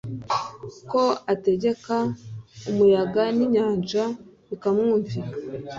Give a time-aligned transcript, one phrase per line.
[0.91, 1.03] ko
[1.33, 1.95] ategeka
[2.71, 4.03] umuyaga n inyanja
[4.49, 5.29] bikamwumvira